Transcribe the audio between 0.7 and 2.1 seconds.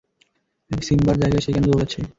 সিম্বার যায়গায় সে কেন দৌড়াচ্ছে?